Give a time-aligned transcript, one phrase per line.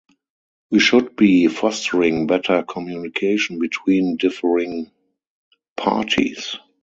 [0.71, 4.89] We should be fostering better communication between differing
[5.77, 6.55] parties.